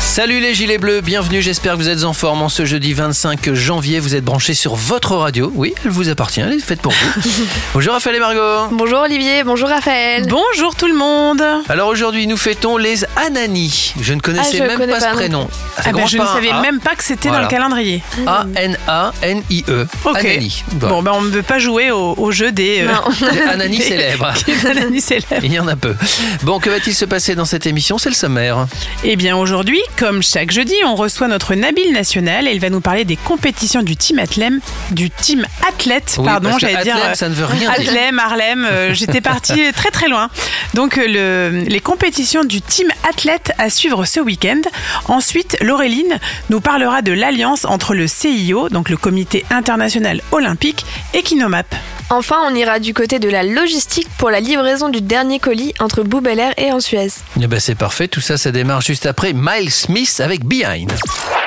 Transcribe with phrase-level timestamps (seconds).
[0.00, 3.54] Salut les gilets bleus, bienvenue, j'espère que vous êtes en forme en ce jeudi 25
[3.54, 4.00] janvier.
[4.00, 5.52] Vous êtes branchés sur votre radio.
[5.54, 7.30] Oui, elle vous appartient, elle est faite pour vous.
[7.74, 8.68] bonjour Raphaël et Margot.
[8.72, 10.26] Bonjour Olivier, bonjour Raphaël.
[10.28, 11.42] Bonjour tout le monde.
[11.68, 13.94] Alors aujourd'hui, nous fêtons les Anani.
[14.00, 15.48] Je ne connaissais Ah, je même connais pas, ce pas prénom.
[15.76, 16.60] Ah ben, je ne savais A.
[16.60, 17.44] même pas que c'était Voilà.
[17.44, 18.02] dans le calendrier.
[18.26, 19.86] A-N-A-N-I-E.
[20.06, 20.16] Ok.
[20.18, 20.64] Anani.
[20.72, 20.88] Bon.
[20.88, 23.30] Bon, ben on ne veut pas jouer au, au jeu des, euh.
[23.32, 24.32] Des Anani célèbres.
[24.46, 25.44] des Anani célèbres.
[25.44, 25.94] Il y en a peu.
[26.42, 27.96] Bon, que va-t-il se passer dans cette émission?
[27.98, 28.66] C'est le sommaire.
[29.04, 32.80] Eh bien aujourd'hui, comme chaque jeudi, on reçoit notre Nabil National et il va nous
[32.80, 34.52] parler des compétitions du team athlète,
[34.90, 37.92] du team athlète, Oui, pardon, j'allais dire euh, ça ne veut rien dire.
[38.18, 40.30] Harlem, euh, j'étais partie très très loin.
[40.74, 44.60] Donc euh, le, les compétitions du team athlète à suivre ce week-end.
[45.06, 46.18] Ensuite, Laureline
[46.50, 51.74] nous parlera de l'alliance entre le CIO, donc le Comité international olympique, et Kinomap.
[52.12, 56.02] Enfin, on ira du côté de la logistique pour la livraison du dernier colis entre
[56.02, 57.06] Boubelair et en Suez.
[57.40, 60.90] Eh ben, c'est parfait, tout ça, ça démarre juste après Miles Smith avec Behind.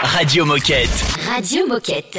[0.02, 0.90] Radio Moquette.
[1.28, 2.18] Radio Moquette.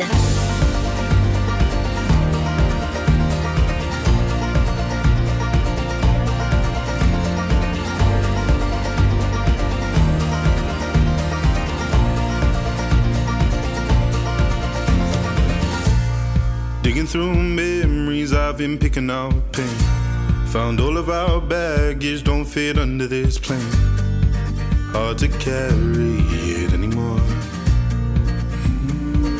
[16.83, 17.33] Digging through
[18.55, 19.67] I've been picking out pain.
[20.53, 23.59] Found all of our baggage don't fit under this plane.
[24.93, 26.21] Hard to carry
[26.63, 27.19] it anymore.
[28.79, 29.35] Mm-hmm.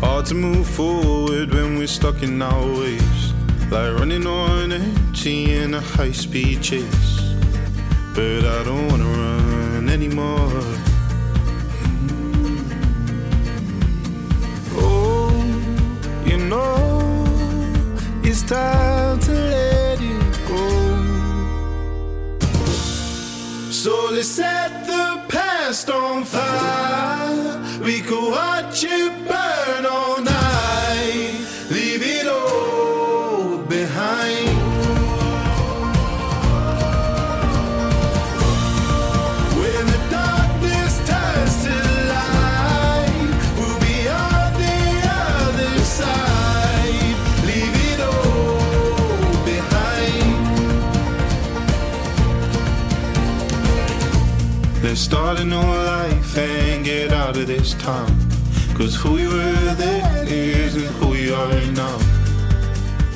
[0.00, 3.34] Hard to move forward when we're stuck in our ways.
[3.70, 7.34] Like running on empty in a high speed chase.
[8.14, 10.79] But I don't wanna run anymore.
[16.50, 17.24] Know,
[18.24, 20.66] it's time to let it go.
[23.70, 27.80] So let's set the past on fire.
[27.84, 29.86] We could watch it burn
[55.30, 58.10] start a new life and get out of this town.
[58.74, 61.98] Cause who we were then isn't who we are now.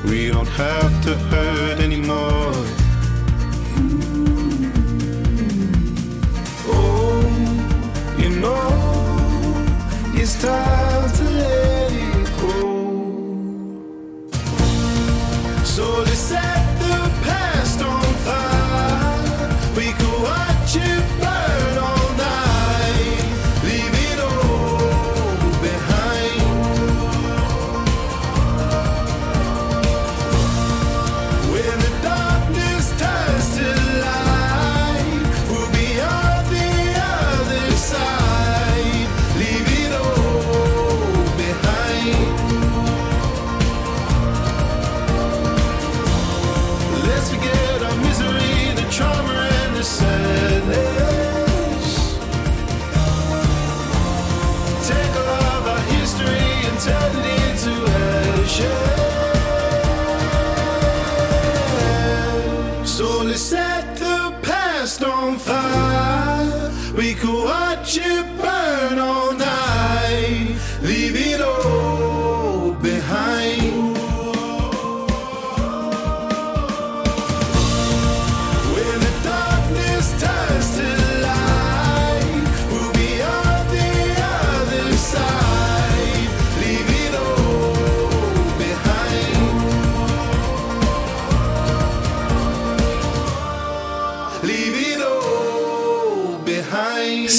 [0.04, 2.54] We don't have to hurt anymore.
[6.68, 7.24] Oh,
[8.16, 8.62] you know,
[10.14, 11.33] it's time to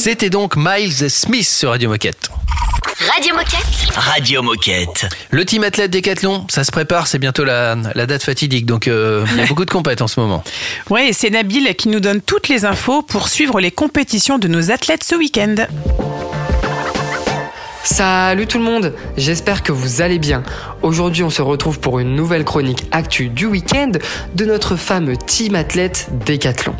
[0.05, 2.29] C'était donc Miles Smith sur Radio Moquette.
[3.11, 3.95] Radio Moquette.
[3.95, 5.07] Radio Moquette.
[5.31, 9.25] Le team athlète décathlon, ça se prépare, c'est bientôt la, la date fatidique, donc euh,
[9.31, 10.43] il y a beaucoup de compètes en ce moment.
[10.91, 14.47] Ouais, et c'est Nabil qui nous donne toutes les infos pour suivre les compétitions de
[14.47, 15.55] nos athlètes ce week-end.
[17.83, 20.43] Salut tout le monde, j'espère que vous allez bien.
[20.83, 23.93] Aujourd'hui on se retrouve pour une nouvelle chronique actu du week-end
[24.35, 26.75] de notre fameux team athlète Décathlon.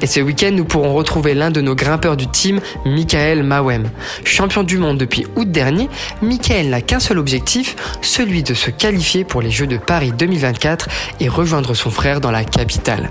[0.00, 3.90] Et ce week-end, nous pourrons retrouver l'un de nos grimpeurs du team, Michael Mawem.
[4.24, 5.88] Champion du monde depuis août dernier,
[6.22, 10.88] Michael n'a qu'un seul objectif, celui de se qualifier pour les Jeux de Paris 2024
[11.20, 13.10] et rejoindre son frère dans la capitale.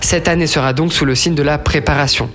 [0.00, 2.30] Cette année sera donc sous le signe de la préparation.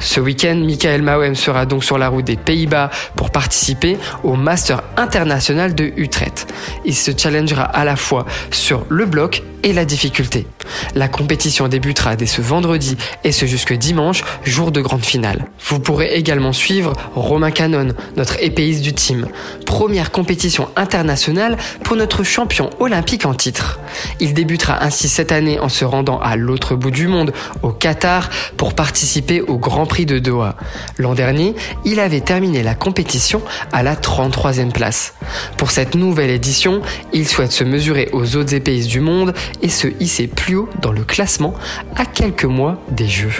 [0.00, 4.82] Ce week-end, Michael Mawem sera donc sur la route des Pays-Bas pour participer au Master
[4.96, 6.46] international de Utrecht.
[6.84, 10.46] Il se challengera à la fois sur le bloc et la difficulté.
[10.94, 15.46] La compétition débutera dès ce vendredi et ce jusque dimanche, jour de grande finale.
[15.66, 19.26] Vous pourrez également suivre Romain Canon, notre épéiste du team.
[19.66, 23.78] Première compétition internationale pour notre champion olympique en titre.
[24.20, 27.32] Il débutera ainsi cette année en se rendant à l'autre bout du monde,
[27.62, 30.56] au Qatar, pour participer au Grand Prix de Doha.
[30.98, 35.14] L'an dernier, il avait terminé la compétition à la 33e place.
[35.56, 36.80] Pour cette nouvelle édition,
[37.12, 40.92] il souhaite se mesurer aux autres épéistes du monde et se hisser plus haut dans
[40.92, 41.54] le classement
[41.96, 43.32] à quelques mois Jeux.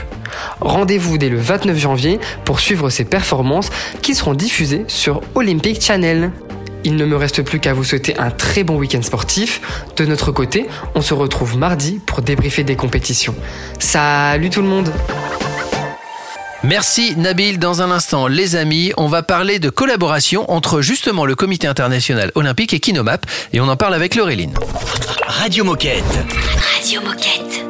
[0.61, 3.71] Rendez-vous dès le 29 janvier pour suivre ses performances
[4.03, 6.31] qui seront diffusées sur Olympic Channel.
[6.85, 9.61] Il ne me reste plus qu'à vous souhaiter un très bon week-end sportif.
[9.97, 13.35] De notre côté, on se retrouve mardi pour débriefer des compétitions.
[13.79, 14.93] Salut tout le monde
[16.65, 17.59] Merci Nabil.
[17.59, 22.33] Dans un instant, les amis, on va parler de collaboration entre justement le Comité international
[22.35, 24.55] olympique et Kinomap et on en parle avec Laureline.
[25.27, 26.05] Radio Moquette.
[26.75, 27.65] Radio Moquette.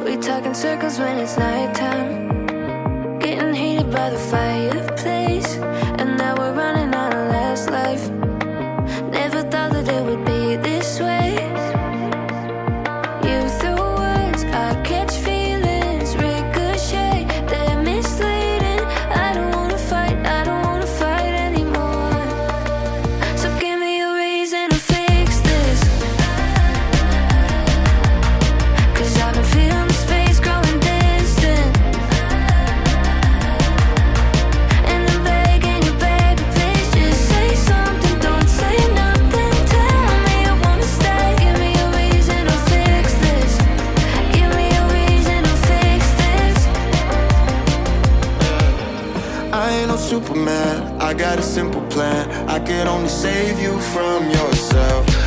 [51.09, 52.29] I got a simple plan.
[52.47, 55.18] I can only save you from yourself.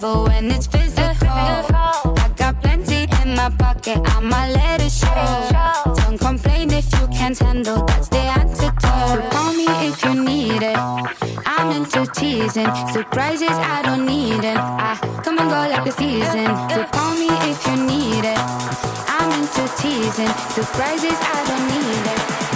[0.00, 1.28] Level when it's physical.
[1.28, 5.94] I got plenty in my pocket, I'ma let it show.
[5.94, 9.30] Don't complain if you can't handle, that's the antidote.
[9.32, 10.78] Call me if you need it.
[11.46, 14.56] I'm into teasing, surprises I don't need it.
[14.56, 16.46] I come and go like the season.
[16.70, 18.40] So call me if you need it.
[19.08, 22.49] I'm into teasing, surprises I don't need it.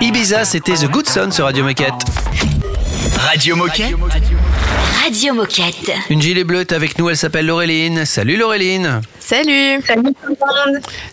[0.00, 1.92] Ibiza, c'était The Good Son sur Radio Moquette.
[3.16, 3.94] Radio Moquette.
[5.02, 5.92] Radio Moquette.
[6.10, 8.04] Une gilet bleue est avec nous, elle s'appelle Laureline.
[8.04, 9.00] Salut Laureline.
[9.26, 9.80] Salut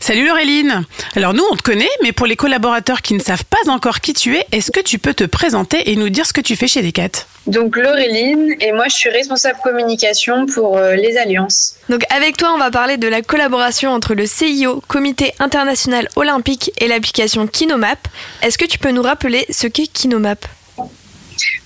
[0.01, 0.83] Salut Laureline.
[1.15, 4.13] Alors nous, on te connaît, mais pour les collaborateurs qui ne savent pas encore qui
[4.13, 6.67] tu es, est-ce que tu peux te présenter et nous dire ce que tu fais
[6.67, 7.25] chez Decat?
[7.47, 11.75] Donc Laureline et moi je suis responsable communication pour euh, les alliances.
[11.87, 16.71] Donc avec toi, on va parler de la collaboration entre le CIO, Comité international olympique,
[16.79, 18.09] et l'application Kinomap.
[18.41, 20.45] Est-ce que tu peux nous rappeler ce qu'est Kinomap?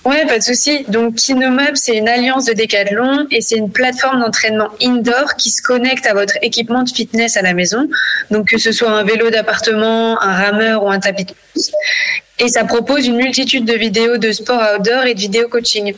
[0.04, 0.84] Ouais, pas de souci.
[0.88, 5.62] Donc Kinomap, c'est une alliance de décathlon et c'est une plateforme d'entraînement indoor qui se
[5.62, 7.88] connecte à votre équipement de fitness à la maison.
[8.30, 11.70] Donc que ce soit un vélo d'appartement, un rameur ou un tapis de course.
[12.38, 15.94] Et ça propose une multitude de vidéos de sport outdoor et de vidéo coaching.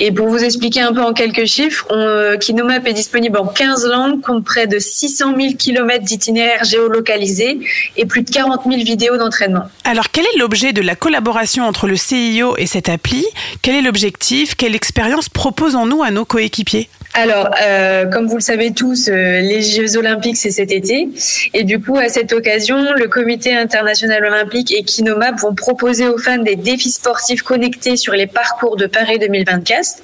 [0.00, 3.86] Et pour vous expliquer un peu en quelques chiffres, euh, Kinomap est disponible en 15
[3.86, 7.60] langues, compte près de 600 000 km d'itinéraires géolocalisés
[7.96, 9.64] et plus de 40 000 vidéos d'entraînement.
[9.84, 13.24] Alors quel est l'objet de la collaboration entre le CIO et cette appli?
[13.62, 14.54] Quel est l'objectif?
[14.56, 16.90] Quelle expérience proposons-nous à nos coéquipiers?
[17.14, 21.10] Alors, euh, comme vous le savez tous, euh, les Jeux Olympiques, c'est cet été.
[21.52, 26.16] Et du coup, à cette occasion, le Comité international olympique et Kinomap vont proposer aux
[26.16, 30.02] fans des défis sportifs connectés sur les parcours de Paris 2024.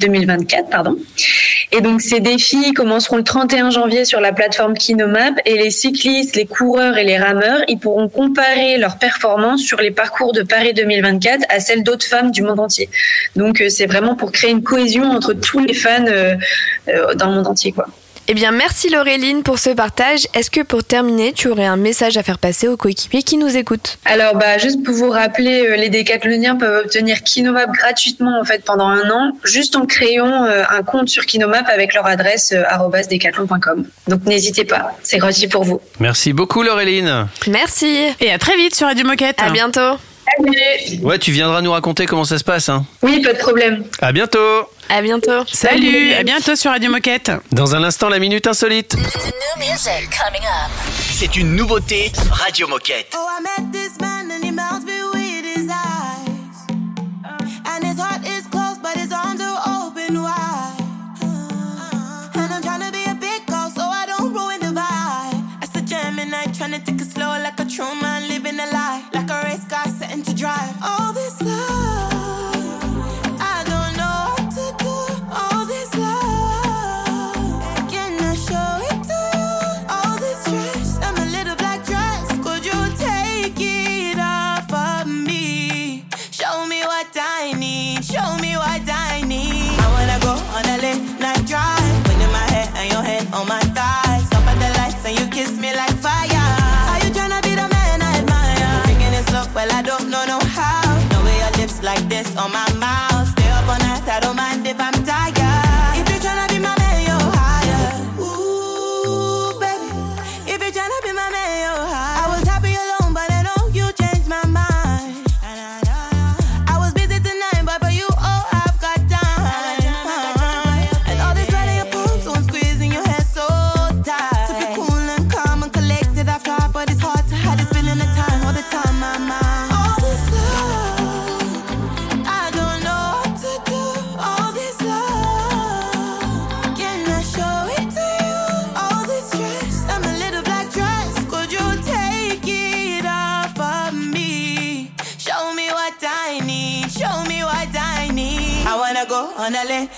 [0.00, 0.98] 2024 pardon.
[1.70, 5.40] Et donc, ces défis commenceront le 31 janvier sur la plateforme Kinomap.
[5.46, 9.90] Et les cyclistes, les coureurs et les rameurs, ils pourront comparer leurs performances sur les
[9.90, 12.90] parcours de Paris 2024 à celles d'autres femmes du monde entier.
[13.36, 16.34] Donc, euh, c'est vraiment pour créer une cohésion entre tous les fans euh,
[17.16, 17.86] dans le monde entier, quoi.
[18.28, 20.28] Eh bien, merci Laureline pour ce partage.
[20.32, 23.56] Est-ce que pour terminer, tu aurais un message à faire passer aux coéquipiers qui nous
[23.56, 23.98] écoutent?
[24.04, 28.64] Alors, bah, juste pour vous rappeler, euh, les décathloniens peuvent obtenir Kinomap gratuitement en fait
[28.64, 33.02] pendant un an, juste en créant euh, un compte sur Kinomap avec leur adresse euh,
[33.10, 33.84] decathlon.com.
[34.06, 35.80] Donc, n'hésitez pas, c'est gratuit pour vous.
[35.98, 37.26] Merci beaucoup Laureline.
[37.48, 38.06] Merci.
[38.20, 39.40] Et à très vite sur Radio Moquette.
[39.42, 39.98] À bientôt.
[41.02, 42.68] Ouais, tu viendras nous raconter comment ça se passe.
[42.68, 42.86] Hein.
[43.02, 43.84] Oui, pas de problème.
[44.00, 44.38] À bientôt.
[44.94, 45.46] À bientôt.
[45.50, 47.32] Salut, à bientôt sur Radio Moquette.
[47.50, 48.94] Dans un instant, la minute insolite.
[51.10, 53.06] C'est une nouveauté Radio Moquette.
[53.16, 56.66] Oh, I met this man and he melts me with his eyes.
[57.64, 60.84] And his heart is closed, but his arms are open wide.
[62.34, 65.62] And I'm trying to be a big girl, so I don't ruin the vibe.
[65.62, 69.02] As a Gemini, trying to take it slow like a true man, living a lie.
[69.14, 70.74] Like a race car setting to drive.
[70.84, 71.01] All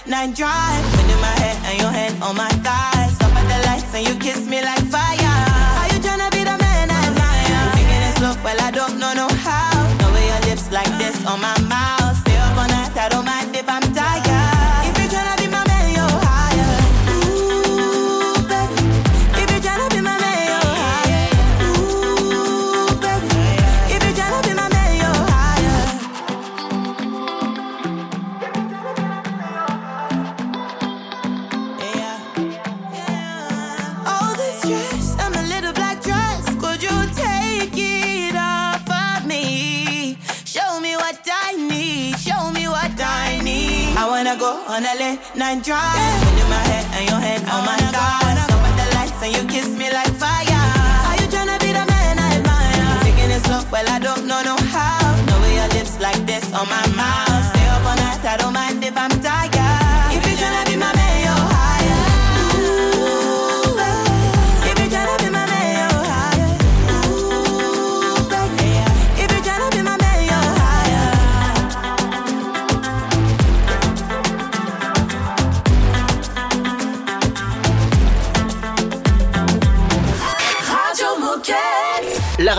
[0.06, 0.84] nine drive.
[0.96, 3.08] Wind in my head, and your hand on my thigh.
[3.14, 5.37] Stop at the lights and you kiss me like fire.
[5.80, 7.73] Are you tryna be the man I admire?
[7.76, 9.73] Thinking it's look, well I don't know no how.
[10.00, 12.16] Know way your lips like this on my mouth.
[12.20, 14.24] Stay up all night, I don't mind if I'm tired.
[45.64, 46.24] Drive.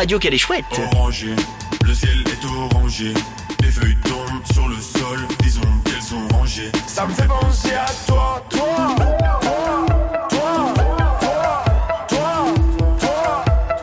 [0.05, 0.65] Radio qu'elle est chouette.
[1.83, 3.11] Le ciel est orangé.
[3.59, 6.71] Les feuilles tombent sur le sol, disons qu'elles sont rangées.
[6.85, 8.95] Ça me fait penser à toi, toi,
[10.29, 10.73] toi,
[12.07, 12.35] toi,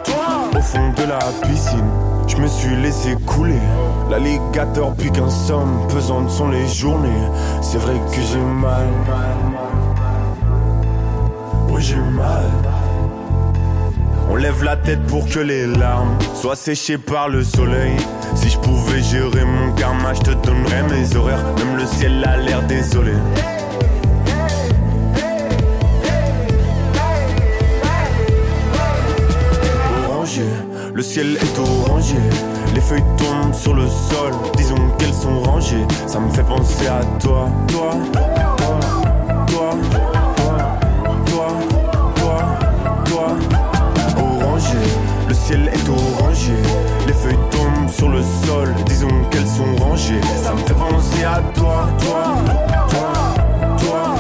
[0.05, 0.51] toi.
[0.57, 1.91] Au fond de la piscine,
[2.29, 3.59] je me suis laissé couler.
[4.09, 7.09] L'alligator pique un somme, pesantes sont les journées.
[7.63, 8.87] C'est vrai que j'ai mal.
[9.09, 9.62] Oui,
[14.43, 17.97] lève la tête pour que les larmes soient séchées par le soleil.
[18.35, 21.45] Si je pouvais gérer mon karma, je te donnerais mes horaires.
[21.59, 23.13] Même le ciel a l'air désolé.
[30.09, 30.43] Orangé,
[30.93, 32.17] le ciel est orangé.
[32.75, 35.87] Les feuilles tombent sur le sol, disons qu'elles sont rangées.
[36.09, 39.12] Ça me fait penser à toi, toi, toi, toi,
[45.53, 46.53] ciel est orangé.
[47.07, 50.21] Les feuilles tombent sur le sol, disons qu'elles sont rangées.
[50.43, 52.37] Ça me fait penser à toi, toi,
[52.89, 53.13] toi,
[53.79, 54.15] toi,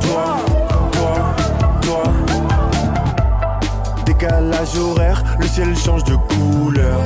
[0.00, 0.26] toi,
[0.92, 1.32] toi,
[1.80, 2.02] toi.
[4.04, 7.00] Décalage horaire, le ciel change de couleur.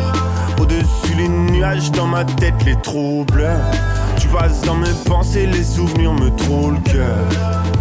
[0.60, 3.48] Au-dessus les nuages, dans ma tête les troubles.
[4.18, 7.79] Tu passes dans mes pensées, les souvenirs me trouvent le cœur.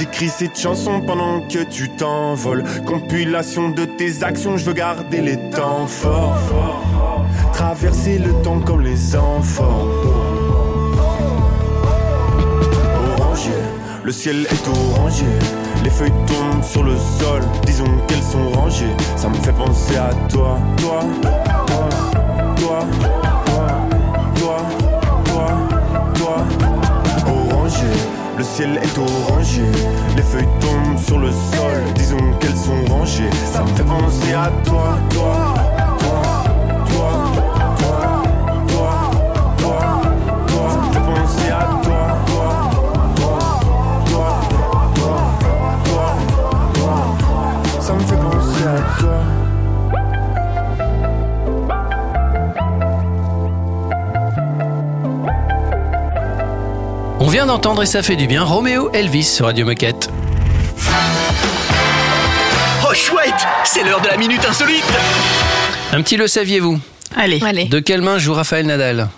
[0.00, 2.64] J'écris cette chanson pendant que tu t'envoles.
[2.86, 6.38] Compilation de tes actions, je veux garder les temps forts.
[7.52, 9.88] Traverser le temps comme les enfants.
[13.18, 13.50] Orangé,
[14.02, 15.26] le ciel est orangé.
[15.84, 18.96] Les feuilles tombent sur le sol, disons qu'elles sont rangées.
[19.16, 21.88] Ça me fait penser à toi, toi, toi,
[22.56, 22.86] toi,
[28.50, 29.62] ciel est orangé.
[30.16, 31.59] Les feuilles tombent sur le sol,
[57.50, 60.08] d'entendre et ça fait du bien Roméo Elvis sur Radio Moquette.
[62.88, 63.34] Oh chouette,
[63.64, 64.84] c'est l'heure de la minute insolite.
[65.92, 66.78] Un petit le saviez-vous
[67.16, 67.40] Allez.
[67.44, 67.64] Allez.
[67.64, 69.08] De quelle main joue Raphaël Nadal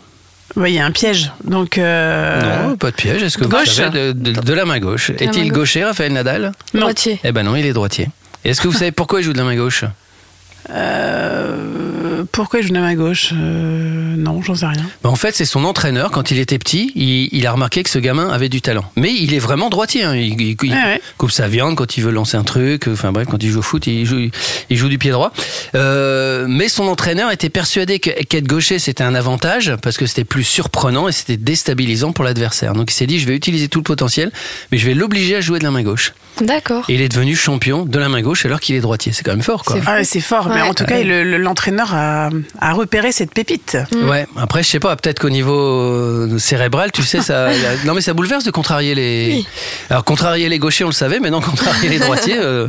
[0.56, 1.30] Il y a un piège.
[1.44, 3.22] Donc, euh, Non, pas de piège.
[3.22, 3.68] Est-ce que Gauche.
[3.68, 5.58] vous savez de, de- de la main gauche Est-il gauche.
[5.58, 6.80] gaucher, Raphaël Nadal Non.
[6.80, 7.20] Droitier.
[7.24, 8.08] Eh ben non, il est droitier.
[8.46, 9.84] Et Est-ce que vous savez pourquoi il joue de la main gauche?
[10.70, 11.81] Euh,
[12.30, 14.84] pourquoi il joue de la main gauche Euh, Non, j'en sais rien.
[15.02, 17.90] Ben, En fait, c'est son entraîneur, quand il était petit, il, il a remarqué que
[17.90, 18.84] ce gamin avait du talent.
[18.96, 20.04] Mais il est vraiment droitier.
[20.04, 20.14] hein.
[20.14, 21.00] Il, il- il Ouais, ouais.
[21.18, 22.86] coupe sa viande quand il veut lancer un truc.
[22.88, 24.28] Enfin bref, quand il joue au foot, il joue,
[24.70, 25.32] il joue du pied droit.
[25.74, 30.24] Euh, mais son entraîneur était persuadé que- qu'être gaucher, c'était un avantage parce que c'était
[30.24, 32.72] plus surprenant et c'était déstabilisant pour l'adversaire.
[32.74, 34.30] Donc il s'est dit, je vais utiliser tout le potentiel,
[34.70, 36.12] mais je vais l'obliger à jouer de la main gauche.
[36.40, 36.84] D'accord.
[36.88, 39.12] Il est devenu champion de la main gauche alors qu'il est droitier.
[39.12, 39.76] C'est quand même fort, quoi.
[40.02, 40.48] C'est, ah, fort.
[40.48, 42.30] Mais en tout cas, l'entraîneur a,
[42.72, 43.76] repéré cette pépite.
[43.92, 44.08] Mm.
[44.08, 44.26] Ouais.
[44.36, 44.96] Après, je sais pas.
[44.96, 47.50] Peut-être qu'au niveau euh, cérébral, tu sais, ça.
[47.84, 49.44] Non, mais ça bouleverse de contrarier les.
[49.90, 51.20] Alors contrarier les gauchers, on le savait.
[51.20, 52.38] mais non, contrarier les droitiers.
[52.38, 52.68] Euh,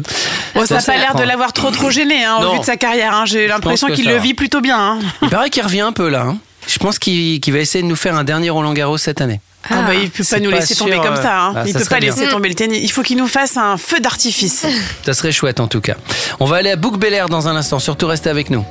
[0.56, 2.78] bon, ça n'a pas l'air de l'avoir trop trop gêné hein, au vu de sa
[2.78, 3.14] carrière.
[3.14, 3.26] Hein.
[3.26, 4.78] J'ai l'impression qu'il le vit plutôt bien.
[4.78, 5.00] Hein.
[5.22, 6.26] Il paraît qu'il revient un peu là.
[6.28, 6.38] Hein.
[6.68, 9.42] Je pense qu'il, qu'il va essayer de nous faire un dernier Roland Garros cette année.
[9.70, 11.46] Ah, ah bah, il peut pas nous laisser tomber comme ça.
[11.46, 11.64] Hein.
[11.66, 12.80] Il ça peut pas laisser tomber le tennis.
[12.82, 14.66] Il faut qu'il nous fasse un feu d'artifice.
[15.06, 15.96] Ça serait chouette en tout cas.
[16.40, 17.80] On va aller à Bouc Bel Air dans un instant.
[17.80, 18.66] Surtout restez avec nous.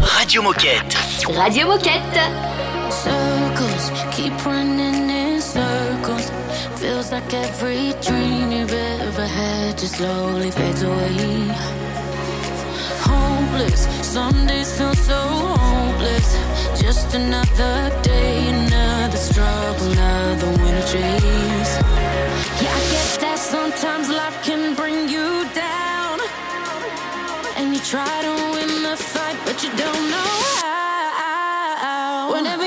[0.00, 0.96] Radio Moquette.
[1.34, 2.20] Radio Moquette.
[2.90, 6.30] Circles keep running in circles.
[6.76, 11.85] Feels like every dream you've ever had just slowly fades away.
[13.12, 13.82] hopeless.
[14.02, 15.20] Some days feel so
[15.56, 16.28] hopeless.
[16.80, 21.72] Just another day, another struggle, another winter chase.
[22.62, 26.18] Yeah, I guess that sometimes life can bring you down.
[27.56, 32.32] And you try to win the fight, but you don't know how.
[32.34, 32.65] Whenever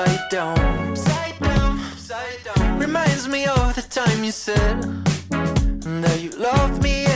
[0.00, 0.58] upside down.
[0.90, 2.78] Upside down, upside down.
[2.78, 4.82] Reminds me of the time you said
[5.30, 7.09] that you love me.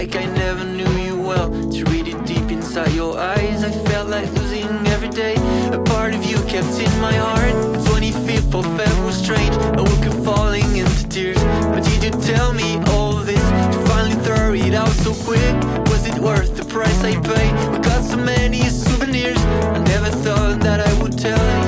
[0.00, 1.50] Like I never knew you well.
[1.50, 5.34] To read it deep inside your eyes, I felt like losing every day.
[5.78, 7.52] A part of you kept in my heart.
[7.74, 9.54] The 25th of Feb was strange.
[9.78, 11.42] I woke up falling into tears.
[11.72, 15.54] But did you tell me all this to finally throw it out so quick?
[15.92, 17.52] Was it worth the price I paid?
[17.70, 19.42] We got so many souvenirs.
[19.76, 21.59] I never thought that I would tell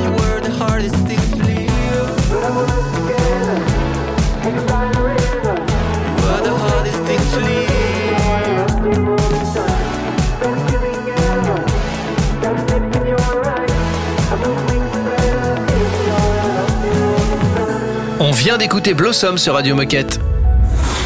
[18.42, 20.18] vient d'écouter Blossom sur Radio Moquette.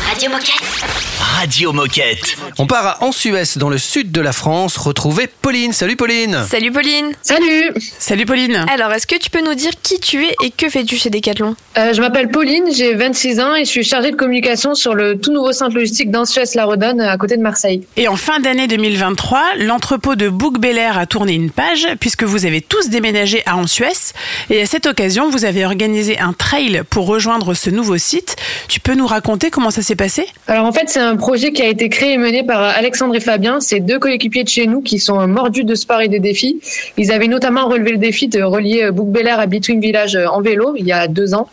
[0.09, 0.65] Radio Moquette.
[0.81, 2.37] Radio Moquette.
[2.59, 5.73] On part à Ansuès, dans le sud de la France, retrouver Pauline.
[5.73, 8.65] Salut Pauline Salut Pauline Salut Salut Pauline.
[8.73, 11.55] Alors, est-ce que tu peux nous dire qui tu es et que fais-tu chez Decathlon?
[11.79, 15.19] Euh, je m'appelle Pauline, j'ai 26 ans et je suis chargée de communication sur le
[15.19, 17.87] tout nouveau centre logistique d'Ansuès-la-Redonne à côté de Marseille.
[17.97, 22.45] Et en fin d'année 2023, l'entrepôt de Bouc Belair a tourné une page puisque vous
[22.47, 24.12] avez tous déménagé à Ansuès.
[24.51, 28.37] Et à cette occasion, vous avez organisé un trail pour rejoindre ce nouveau site.
[28.69, 30.27] Tu peux nous raconter comment ça s'est passé?
[30.49, 33.20] Alors en fait, c'est un projet qui a été créé et mené par Alexandre et
[33.20, 33.61] Fabien.
[33.61, 36.61] C'est deux coéquipiers de chez nous qui sont mordus de sport et de défis.
[36.96, 40.74] Ils avaient notamment relevé le défi de relier Bouc Belair à Between Village en vélo
[40.76, 41.48] il y a deux ans.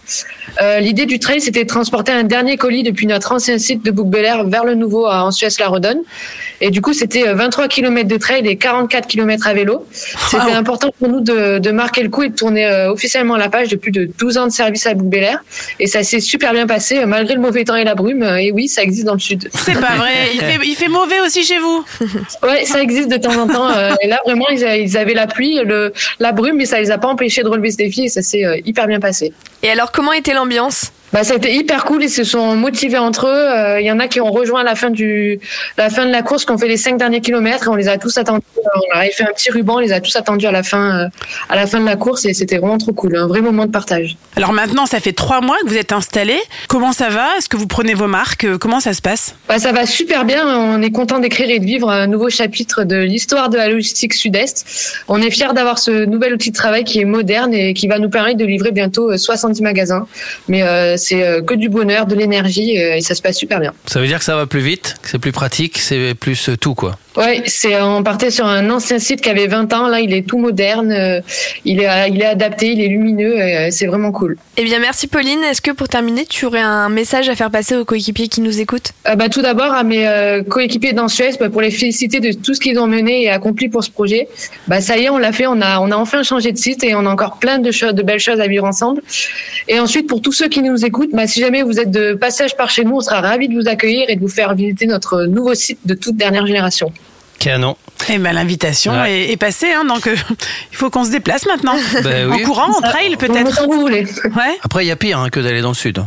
[0.62, 3.91] Euh, L'idée du trail, c'était de transporter un dernier colis depuis notre ancien site de
[3.91, 5.99] Bouc Belair vers le nouveau à Ansuès-la-Redonne.
[6.62, 9.86] Et du coup, c'était 23 km de trail et 44 km à vélo.
[9.91, 10.54] C'était Wow.
[10.56, 13.69] important pour nous de, de marquer le coup et de tourner euh, officiellement la page
[13.69, 15.43] de plus de 12 ans de service à Bouc Belair.
[15.80, 18.23] Et ça s'est super bien passé, euh, malgré le mauvais temps et la brume.
[18.23, 19.50] Euh, Et oui, ça existe dans le sud.
[19.54, 21.86] C'est pas vrai, il fait, il fait mauvais aussi chez vous.
[22.44, 23.70] Ouais, ça existe de temps en temps.
[23.70, 26.98] euh, et là, vraiment, ils, avaient la pluie, le, la brume, mais ça les a
[26.98, 29.34] pas empêchés de relever ce défi et ça s'est euh, hyper bien passé.
[29.62, 30.92] Et alors, comment était l'ambiance?
[31.13, 32.04] Bah, ça a été hyper cool.
[32.04, 33.30] Ils se sont motivés entre eux.
[33.30, 35.39] Euh, Il y en a qui ont rejoint à la fin du,
[35.78, 37.65] la fin de la course, qui ont fait les cinq derniers kilomètres.
[37.65, 38.43] Et on les a tous attendus.
[38.58, 39.76] Euh, On avait fait un petit ruban.
[39.76, 41.08] On les a tous attendus à la fin, euh,
[41.49, 42.26] à la fin de la course.
[42.26, 43.15] Et c'était vraiment trop cool.
[43.15, 44.17] Un vrai moment de partage.
[44.36, 46.41] Alors maintenant, ça fait trois mois que vous êtes installés.
[46.67, 47.28] Comment ça va?
[47.38, 48.47] Est-ce que vous prenez vos marques?
[48.58, 49.36] Comment ça se passe?
[49.47, 50.47] Bah, ça va super bien.
[50.47, 54.15] On est content d'écrire et de vivre un nouveau chapitre de l'histoire de la logistique
[54.15, 54.65] sud-est.
[55.08, 57.99] On est fiers d'avoir ce nouvel outil de travail qui est moderne et qui va
[57.99, 60.08] nous permettre de livrer bientôt euh, 70 magasins.
[60.47, 63.60] Mais euh, c'est euh, que du bonheur, de l'énergie euh, et ça se passe super
[63.60, 63.74] bien.
[63.86, 66.58] Ça veut dire que ça va plus vite, que c'est plus pratique, c'est plus euh,
[66.58, 66.98] tout quoi.
[67.15, 69.88] Ouais, c'est on partait sur un ancien site qui avait 20 ans.
[69.88, 70.91] Là, il est tout moderne.
[70.91, 71.21] euh,
[71.63, 73.39] il est il est adapté, il est lumineux.
[73.39, 74.38] euh, C'est vraiment cool.
[74.58, 75.39] Eh bien, merci Pauline.
[75.43, 78.60] Est-ce que pour terminer, tu aurais un message à faire passer aux coéquipiers qui nous
[78.60, 78.93] écoutent?
[79.08, 82.32] Euh, bah, tout d'abord à mes euh, coéquipiers dans Suez bah, pour les féliciter de
[82.32, 84.28] tout ce qu'ils ont mené et accompli pour ce projet.
[84.67, 86.84] Bah ça y est, on l'a fait, on a on a enfin changé de site
[86.84, 89.02] et on a encore plein de choses, de belles choses à vivre ensemble.
[89.67, 92.56] Et ensuite pour tous ceux qui nous écoutent, bah, si jamais vous êtes de passage
[92.58, 95.26] par chez nous, on sera ravis de vous accueillir et de vous faire visiter notre
[95.26, 96.91] nouveau site de toute dernière génération.
[97.39, 97.76] Canon.
[98.10, 99.13] Eh ben l'invitation Ouais.
[99.28, 100.15] est, est passée, hein, donc euh,
[100.72, 101.76] il faut qu'on se déplace maintenant.
[102.04, 103.63] Ben en courant, en trail peut-être.
[103.65, 104.06] Vous voulez.
[104.26, 104.58] Ouais.
[104.62, 106.04] Après, il y a pire hein, que d'aller dans le sud.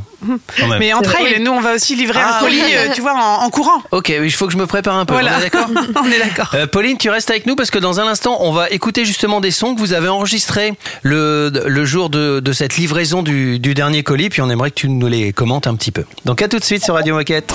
[0.59, 0.79] Quand même.
[0.79, 1.39] Mais en trail, vrai.
[1.39, 2.73] nous on va aussi livrer Ah un colis, oui.
[2.75, 3.81] euh, tu vois, en, en courant.
[3.93, 5.15] Ok, il faut que je me prépare un peu.
[5.15, 5.37] Voilà.
[5.37, 5.69] On est d'accord
[6.05, 6.51] on est d'accord.
[6.55, 9.41] Euh, Pauline, tu restes avec nous parce que dans un instant, on va écouter justement
[9.41, 13.73] des sons que vous avez enregistrés le, le jour de, de cette livraison du, du
[13.75, 16.05] dernier colis, puis on aimerait que tu nous les commentes un petit peu.
[16.25, 17.55] Donc à tout de suite sur Radio Moquette.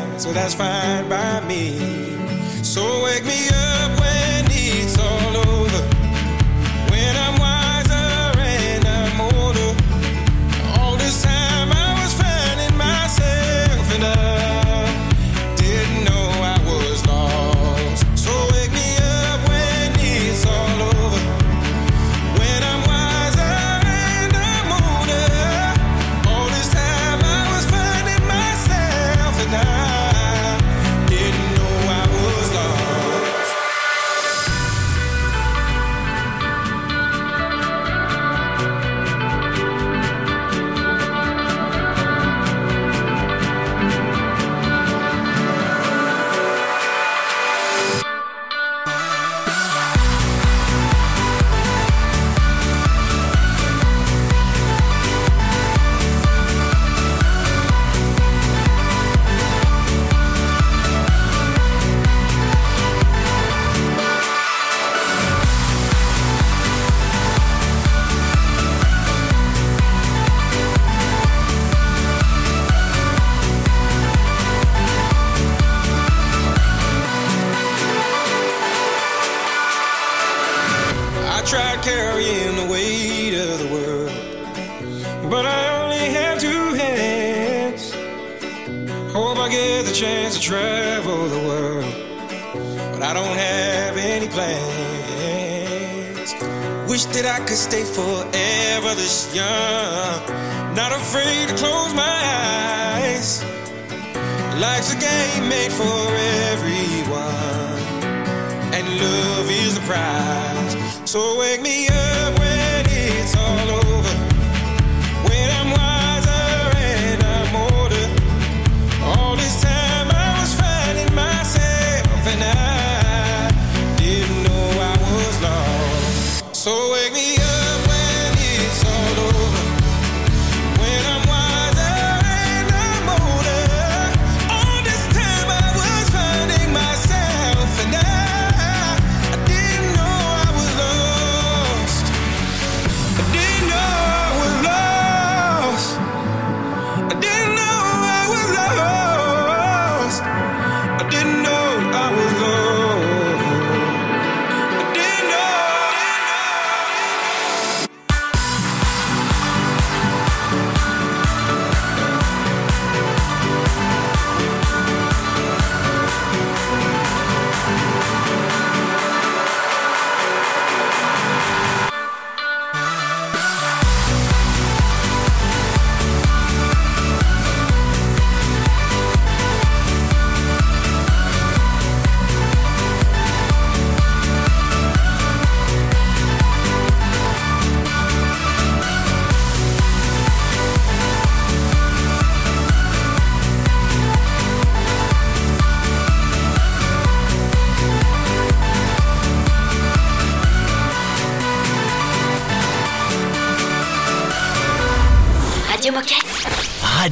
[0.21, 1.79] So that's fine by me.
[2.63, 5.50] So wake me up when it's all over.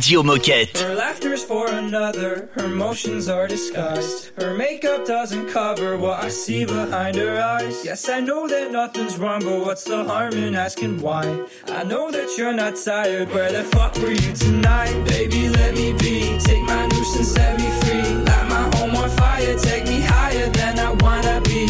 [0.09, 0.75] Radio Moquette.
[0.79, 4.31] Her laughter's for another, her motions are disguised.
[4.41, 7.85] Her makeup doesn't cover what I see behind her eyes.
[7.85, 11.45] Yes, I know that nothing's wrong, but what's the harm in asking why?
[11.67, 14.95] I know that you're not tired, where the fuck were you tonight?
[15.05, 18.01] Baby, let me be, take my and set me free.
[18.01, 21.67] Light my home on fire, take me higher than I wanna be.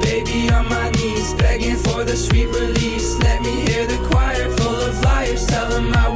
[0.00, 3.18] Baby, on my knees, begging for the sweet release.
[3.18, 6.15] Let me hear the choir full of liars, tell them I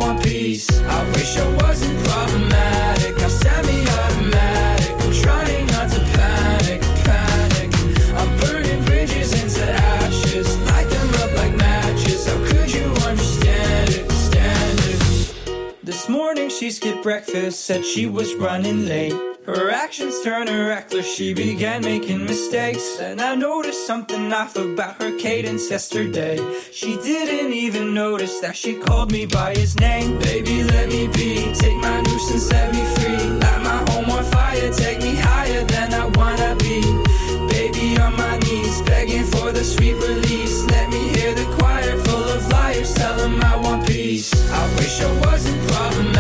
[1.25, 4.81] she wasn't problematic, I said me unmad.
[5.03, 6.83] I'm trying not to panic.
[8.15, 12.25] I'm burning bridges and ashes like a rub like matches.
[12.25, 12.87] Can could you?
[13.07, 15.77] Understand it.
[15.83, 19.30] This morning she skipped breakfast, said she was running late.
[19.47, 22.99] Her actions turned her reckless, she began making mistakes.
[23.01, 26.39] And I noticed something off about her cadence yesterday.
[26.71, 30.19] She didn't even notice that she called me by his name.
[30.19, 33.27] Baby, let me be, take my and set me free.
[33.43, 36.81] Light my home on fire, take me higher than I wanna be.
[37.49, 40.65] Baby, on my knees, begging for the sweet release.
[40.67, 44.33] Let me hear the choir full of liars, tell them I want peace.
[44.51, 46.20] I wish I wasn't problematic,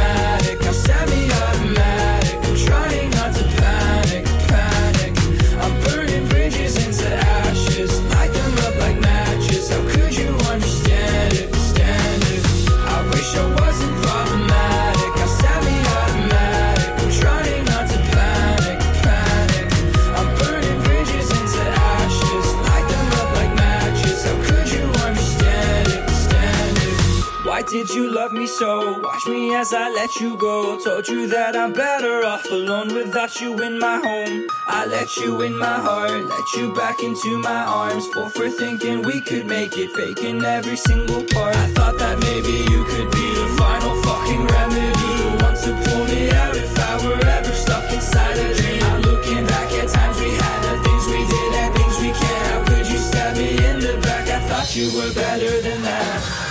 [27.87, 29.01] did you love me so?
[29.01, 30.79] Watch me as I let you go.
[30.85, 34.47] Told you that I'm better off alone without you in my home.
[34.67, 38.07] I let you in my heart, let you back into my arms.
[38.09, 41.57] Full for thinking we could make it, faking every single part.
[41.57, 45.13] I thought that maybe you could be the final fucking remedy.
[45.23, 48.83] The one to pull me out if I were ever stuck inside a dream.
[48.83, 52.45] I'm looking back at times we had, the things we did and things we can't.
[52.53, 54.29] How could you stab me in the back?
[54.29, 56.50] I thought you were better than that.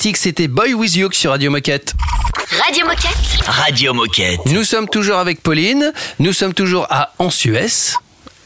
[0.00, 1.92] C'était Boy With You sur Radio Moquette.
[2.64, 3.44] Radio Moquette.
[3.46, 4.40] Radio Moquette.
[4.46, 7.96] Nous sommes toujours avec Pauline, nous sommes toujours à Ansuès.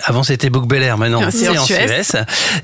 [0.05, 1.65] Avant c'était Book Bel Air, maintenant C'est c'est en.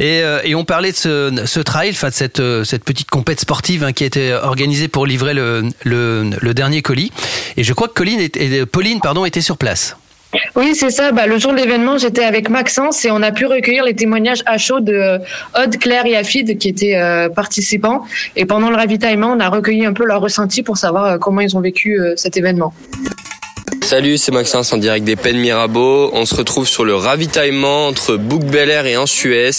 [0.01, 3.09] Et, euh, et on parlait de ce, ce trail, enfin de cette, euh, cette petite
[3.09, 7.11] compète sportive hein, qui a été organisée pour livrer le, le, le dernier colis.
[7.57, 9.97] Et je crois que Colline est- et Pauline pardon, était sur place.
[10.57, 11.13] Oui, c'est ça.
[11.13, 14.43] Bah, le jour de l'événement, j'étais avec Maxence et on a pu recueillir les témoignages
[14.47, 15.19] à chaud de euh,
[15.63, 18.05] Aude, Claire et Afid qui étaient euh, participants.
[18.37, 21.41] Et pendant le ravitaillement, on a recueilli un peu leur ressenti pour savoir euh, comment
[21.41, 22.73] ils ont vécu euh, cet événement.
[23.83, 26.09] Salut, c'est Maxence en direct des Pennes Mirabeau.
[26.15, 29.51] On se retrouve sur le ravitaillement entre Bouc Bel Air et Ansuez.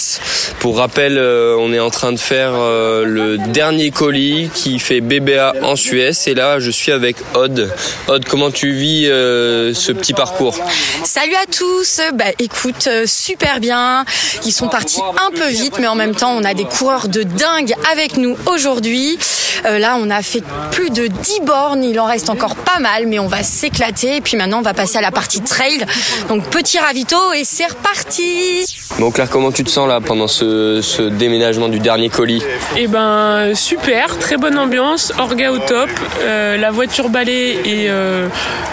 [0.58, 5.02] Pour rappel, euh, on est en train de faire euh, le dernier colis qui fait
[5.02, 6.12] BBA en Suez.
[6.26, 7.70] Et là, je suis avec Odd.
[8.08, 10.56] Odd, comment tu vis euh, ce petit parcours?
[11.04, 12.00] Salut à tous.
[12.14, 14.04] Bah écoute, super bien.
[14.46, 17.22] Ils sont partis un peu vite, mais en même temps, on a des coureurs de
[17.22, 19.18] dingue avec nous aujourd'hui.
[19.64, 21.84] Là, on a fait plus de 10 bornes.
[21.84, 24.13] Il en reste encore pas mal, mais on va s'éclater.
[24.16, 25.84] Et puis maintenant, on va passer à la partie trail.
[26.28, 28.64] Donc petit ravito et c'est reparti.
[28.98, 32.42] Bon, Claire, comment tu te sens là pendant ce, ce déménagement du dernier colis?
[32.76, 35.90] Eh ben super, très bonne ambiance, orga au top,
[36.20, 38.28] euh, la voiture balai et euh,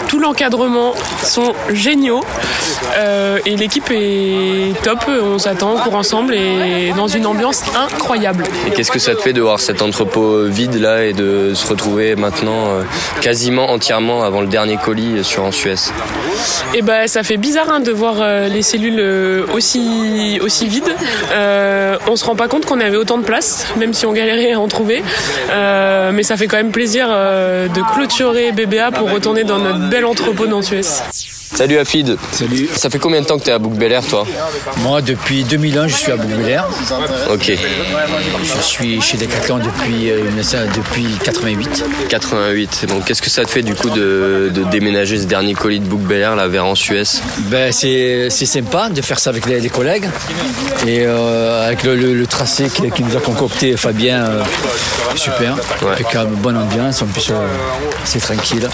[0.08, 2.22] tout l'encadrement sont géniaux
[2.96, 8.44] Euh, et l'équipe est top, on s'attend, on court ensemble et dans une ambiance incroyable.
[8.66, 11.66] Et qu'est-ce que ça te fait de voir cet entrepôt vide là et de se
[11.66, 12.82] retrouver maintenant euh,
[13.20, 15.76] quasiment entièrement avant le dernier colis sur Ansuez
[16.74, 20.94] Et ben ça fait bizarre hein, de voir euh, les cellules euh, aussi aussi vides.
[21.32, 24.52] Euh, on se rend pas compte qu'on avait autant de place, même si on galérait
[24.52, 25.02] à en trouver.
[25.50, 30.04] Euh, mais ça fait quand même plaisir de clôturer BBA pour retourner dans notre bel
[30.04, 30.82] entrepôt dans Suez.
[31.54, 32.16] Salut Afid.
[32.32, 32.68] Salut.
[32.74, 34.26] Ça fait combien de temps que tu es à Bouc Bel Air toi
[34.78, 36.64] Moi, depuis 2001, je suis à Bouc-Bel-Air.
[37.30, 37.52] Ok.
[38.56, 40.22] Je suis chez Decathlon depuis, euh,
[40.74, 41.84] depuis 88.
[42.08, 42.86] 88.
[42.88, 45.84] Donc qu'est-ce que ça te fait du coup de, de déménager ce dernier colis de
[45.86, 47.02] Bouc Bel Air là vers en Suez
[47.50, 50.08] Ben, c'est c'est sympa de faire ça avec les, les collègues.
[50.86, 54.42] Et euh, avec le, le- le tracé qui, qui nous a concocté Fabien, euh,
[55.16, 55.56] super.
[55.82, 57.46] Impeccable, bonne ambiance, en plus euh,
[58.04, 58.68] c'est tranquille.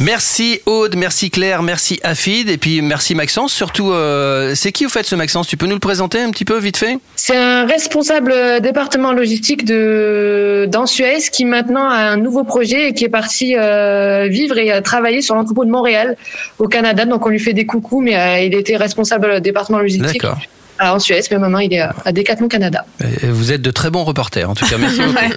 [0.00, 3.52] Merci Aude, merci Claire, merci Afid et puis merci Maxence.
[3.52, 5.46] Surtout, euh, c'est qui vous faites ce Maxence?
[5.48, 6.98] Tu peux nous le présenter un petit peu vite fait?
[7.16, 12.88] C'est un responsable euh, département logistique de dans Suez qui maintenant a un nouveau projet
[12.88, 16.16] et qui est parti euh, vivre et travailler sur l'entrepôt de Montréal
[16.58, 17.04] au Canada.
[17.04, 20.38] Donc on lui fait des coucous, mais euh, il était responsable département logistique D'accord.
[20.78, 22.84] à- en Suez, mais maintenant il est à Decathlon Canada.
[23.22, 24.78] Et Vous êtes de très bons reporters en tout cas.
[24.78, 25.14] Merci beaucoup.
[25.14, 25.30] Ouais.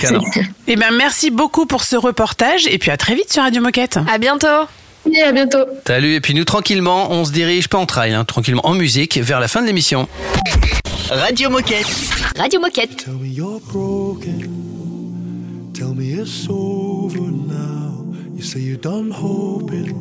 [0.00, 0.20] Canon.
[0.68, 3.98] Eh ben, merci beaucoup pour ce reportage et puis à très vite sur Radio Moquette.
[4.12, 4.46] À bientôt.
[5.12, 5.64] Et à bientôt.
[5.86, 9.18] Salut et puis nous tranquillement, on se dirige pas en trail, hein, tranquillement en musique
[9.18, 10.08] vers la fin de l'émission.
[11.10, 11.86] Radio Moquette.
[12.36, 12.96] Radio Moquette.
[13.04, 14.50] Tell me you're broken.
[15.72, 18.04] Tell me it's over now.
[18.34, 19.94] You say you're done hoping.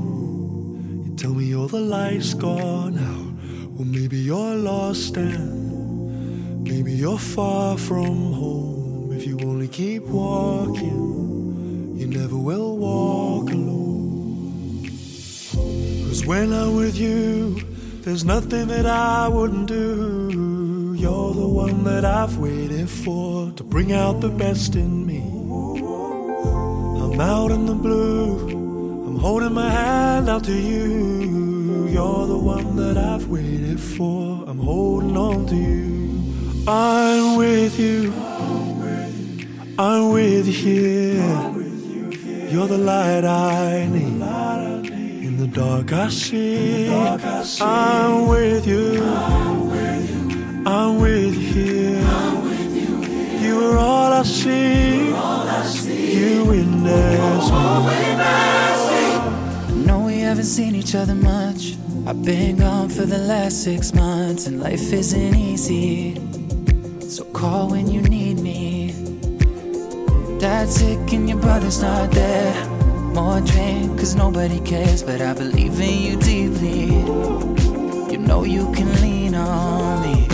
[1.05, 3.77] You tell me all the lights gone out.
[3.77, 9.11] Well, maybe you're lost and maybe you're far from home.
[9.15, 13.74] If you only keep walking, you never will walk alone.
[16.15, 17.55] Cause when I'm with you,
[18.03, 20.95] there's nothing that I wouldn't do.
[20.97, 25.19] You're the one that I've waited for to bring out the best in me.
[27.03, 31.89] I'm out in the blue, I'm holding my hand out to you.
[31.89, 36.63] You're the one that I've waited for, I'm holding on to you.
[36.65, 38.13] I'm with you,
[39.77, 42.51] I'm with you here.
[42.53, 44.44] You're the light I need.
[45.35, 46.89] In the dark I see.
[46.89, 49.03] I'm with you.
[50.65, 51.99] I'm with you here.
[53.41, 55.07] You are all I see.
[55.07, 57.83] You witness I
[59.85, 61.75] know we haven't seen each other much.
[62.07, 66.15] I've been gone for the last six months, and life isn't easy.
[67.09, 68.93] So call when you need me.
[70.39, 72.74] Dad's sick and your brother's not there.
[73.15, 76.87] More drink, cause nobody cares, but I believe in you deeply.
[78.11, 80.27] You know you can lean on me.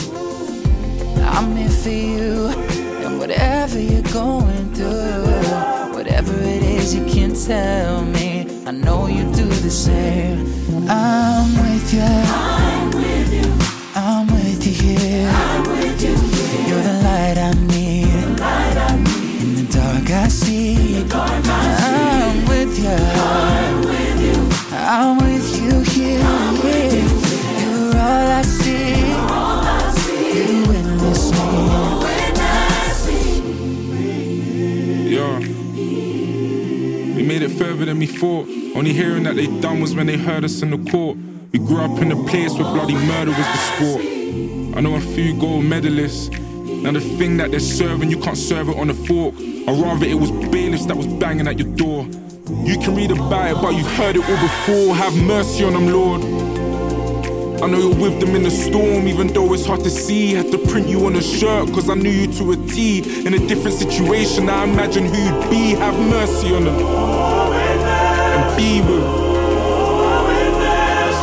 [1.21, 2.47] I'm here for you,
[3.05, 8.47] and whatever you're going through, whatever it is, you can tell me.
[8.65, 10.39] I know you do the same.
[10.89, 12.01] I'm with you.
[12.01, 13.47] I'm with you.
[13.93, 15.29] I'm with you here.
[15.29, 16.67] I'm with you here.
[16.67, 18.07] You're the light I need.
[19.43, 21.80] In the dark I see.
[22.93, 24.35] I'm with you.
[24.71, 25.71] I'm with you.
[25.91, 26.19] Here.
[27.59, 28.95] You're all I see.
[30.35, 31.47] You witness me.
[35.09, 35.39] Yeah.
[37.15, 38.47] We made it further than we thought.
[38.75, 41.17] Only hearing that they done was when they heard us in the court.
[41.51, 44.05] We grew up in a place where bloody murder was the sport.
[44.77, 46.29] I know a few gold medalists.
[46.81, 49.35] Now the thing that they're serving, you can't serve it on a fork.
[49.67, 52.07] Or rather, it was bailiffs that was banging at your door.
[52.51, 54.95] You can read about it, but you've heard it all before.
[54.95, 56.21] Have mercy on them, Lord.
[57.63, 60.33] I know you're with them in the storm, even though it's hard to see.
[60.33, 63.25] Had to print you on a shirt, cause I knew you to a T.
[63.25, 65.75] In a different situation, I imagine who you'd be.
[65.75, 66.75] Have mercy on them.
[66.75, 69.31] And be with them.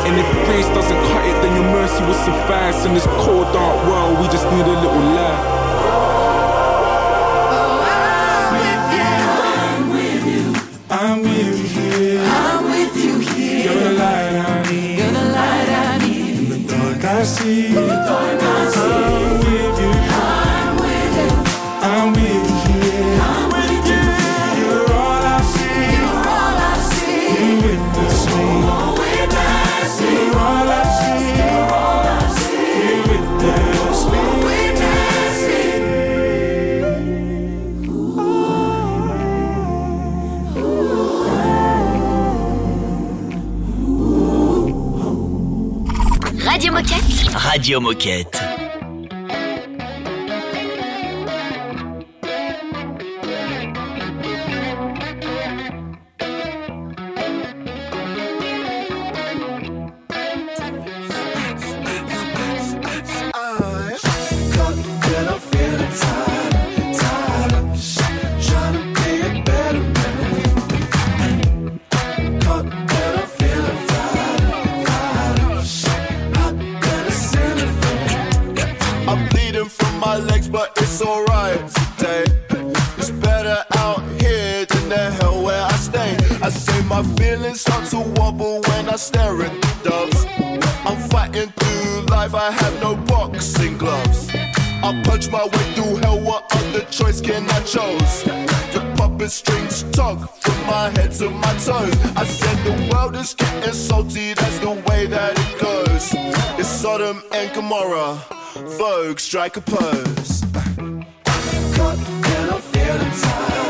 [0.08, 2.86] And if grace doesn't cut it, then your mercy will suffice.
[2.86, 5.57] In this cold, dark world, we just need a little light.
[47.58, 48.27] Radio Moquette.
[91.58, 94.28] Fighting life, I have no boxing gloves.
[94.82, 98.24] I punch my way through hell, what other choice can I choose?
[98.72, 101.94] The puppet strings tug from my head to my toes.
[102.16, 106.14] I said the world is getting salty, that's the way that it goes.
[106.58, 108.18] It's Sodom and Gomorrah.
[108.78, 110.44] Vogue, strike a pose.
[111.74, 113.67] Caught and I'm feeling tired,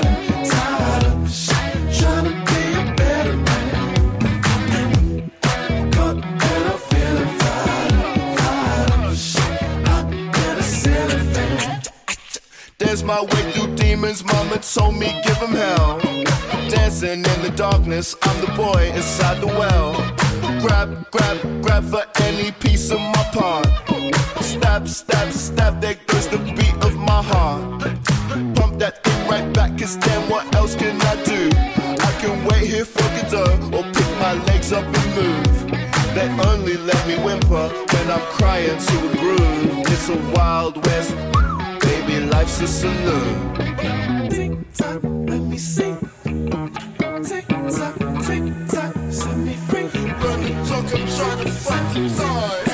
[12.99, 16.01] There's my way through demons, mama told me give him hell.
[16.69, 19.95] Dancing in the darkness, I'm the boy inside the well.
[20.61, 23.69] Grab, grab, grab for any piece of my part.
[24.43, 27.83] Stab, stab, stab, there goes the beat of my heart.
[28.57, 31.51] Pump that thing right back, cause then what else can I do?
[31.55, 35.71] I can wait here for Godot or pick my legs up and move.
[36.17, 39.87] They only let me whimper when I'm crying to a groove.
[39.87, 41.15] It's a wild west,
[42.31, 43.55] life's a saloon.
[44.31, 45.97] Tick tock, let me sing.
[46.25, 47.95] Tick tock,
[48.27, 49.89] tick tock, set me free.
[50.23, 52.68] Run the clock, I'm trying to fight the time.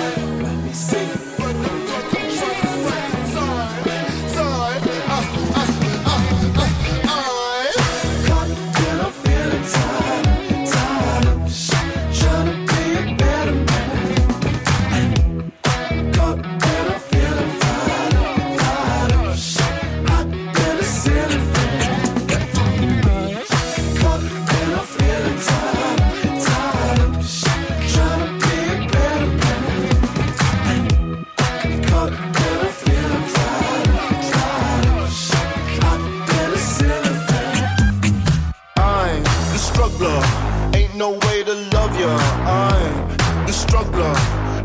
[41.05, 42.13] No way to love ya.
[42.49, 44.15] I'm the struggler,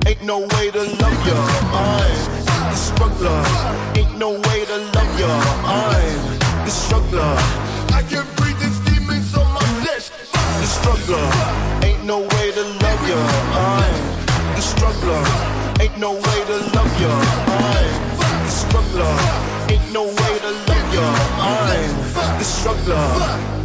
[0.08, 1.40] ain't no way to love ya.
[1.86, 2.20] I'm
[2.72, 3.40] the struggler,
[4.00, 5.32] ain't no way to love ya.
[5.68, 7.34] I'm the struggler.
[8.00, 10.08] I can breathe these demons on my flesh.
[10.62, 11.28] The struggler,
[11.84, 13.20] ain't no way to love ya.
[13.68, 14.00] I'm
[14.56, 15.24] the struggler,
[15.84, 17.14] ain't no way to love ya.
[17.60, 19.14] I'm the struggler,
[19.74, 21.06] ain't no way to love ya.
[21.52, 23.59] I'm the struggler.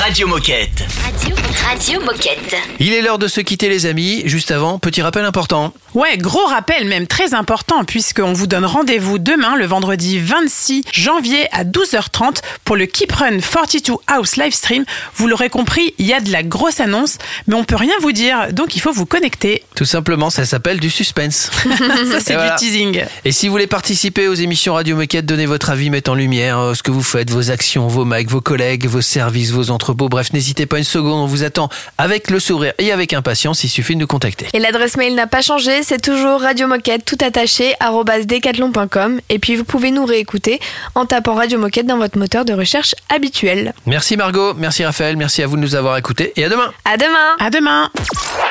[0.00, 0.75] Radio Moquette.
[0.80, 2.54] Radio, Radio Moquette.
[2.80, 4.22] Il est l'heure de se quitter les amis.
[4.26, 5.72] Juste avant, petit rappel important.
[5.94, 11.48] Ouais, gros rappel, même très important, puisqu'on vous donne rendez-vous demain, le vendredi 26 janvier
[11.52, 14.84] à 12h30 pour le Keep Run 42 House Livestream.
[15.14, 17.16] Vous l'aurez compris, il y a de la grosse annonce,
[17.46, 19.62] mais on peut rien vous dire, donc il faut vous connecter.
[19.76, 21.50] Tout simplement, ça s'appelle du suspense.
[22.10, 22.56] Ça, c'est Et du voilà.
[22.56, 23.02] teasing.
[23.24, 26.58] Et si vous voulez participer aux émissions Radio Moquette, donnez votre avis, mettez en lumière
[26.58, 30.08] euh, ce que vous faites, vos actions, vos mags, vos collègues, vos services, vos entrepôts,
[30.10, 33.68] bref, n'hésitez pas une seconde, on vous attend avec le sourire et avec impatience, il
[33.68, 34.46] suffit de nous contacter.
[34.52, 39.56] Et l'adresse mail n'a pas changé, c'est toujours Radio Moquette tout attaché @decathlon.com et puis
[39.56, 40.60] vous pouvez nous réécouter
[40.94, 43.74] en tapant Radio Moquette dans votre moteur de recherche habituel.
[43.86, 46.72] Merci Margot, merci Raphaël, merci à vous de nous avoir écoutés et à demain.
[46.84, 47.36] À demain.
[47.38, 47.90] À demain.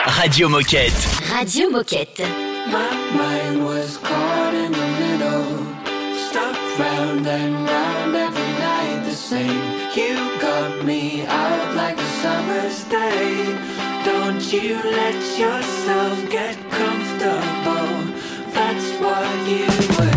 [0.06, 0.94] Radio Moquette.
[1.34, 2.22] Radio Moquette.
[14.64, 18.14] you let yourself get comfortable,
[18.54, 20.15] that's what you were.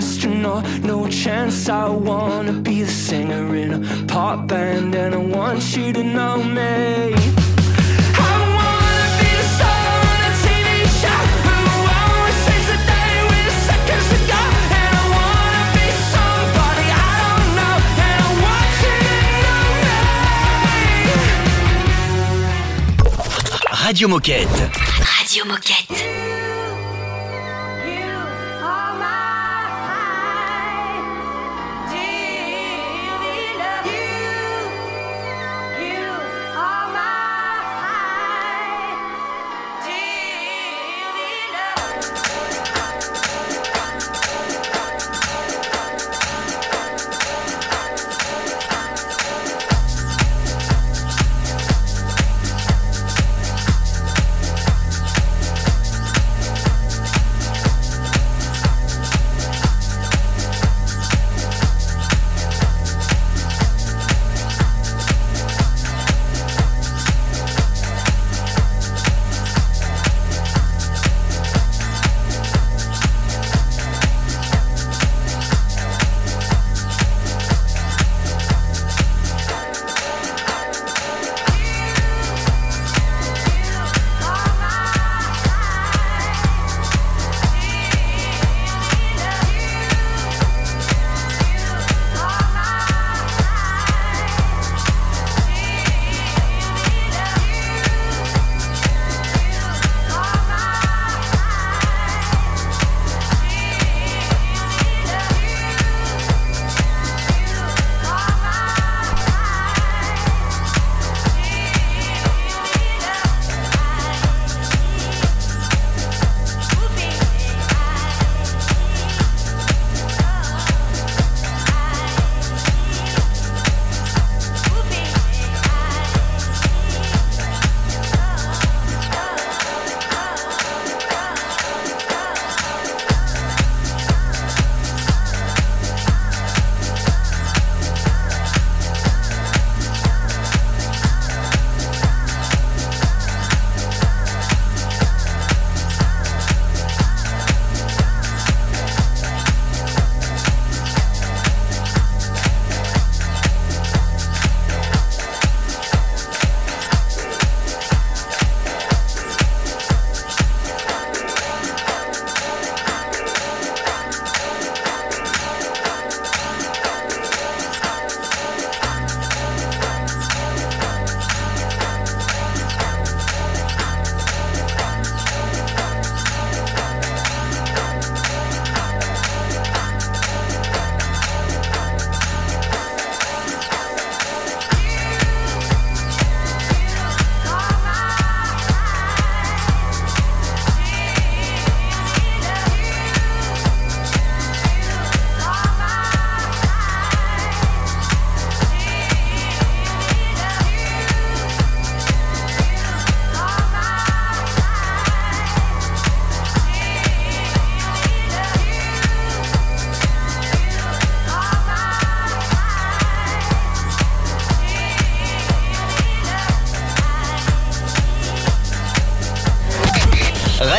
[0.00, 0.64] Astronaut.
[0.82, 4.94] No chance I wanna be the singer in a pop band.
[4.94, 6.74] And I want you to know me.
[8.28, 10.68] I wanna be the star on a TV
[11.00, 11.56] show who
[12.00, 14.42] always saves the day with seconds to go.
[14.80, 17.76] And I wanna be somebody I don't know.
[18.08, 19.64] And I want you to know
[20.64, 20.78] me.
[23.84, 24.60] Radio Moquette.
[25.18, 26.19] Radio Moquette.